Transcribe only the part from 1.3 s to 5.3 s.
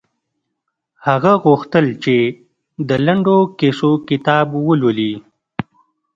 غوښتل چې د لنډو کیسو کتاب ولولي